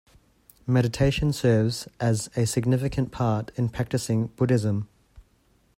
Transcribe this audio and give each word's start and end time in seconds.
Meditation 0.65 1.31
serves 1.31 1.87
as 1.99 2.27
a 2.35 2.47
significant 2.47 3.11
part 3.11 3.51
in 3.55 3.69
practicing 3.69 4.29
Buddhism. 4.29 4.87